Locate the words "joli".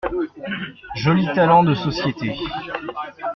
0.95-1.27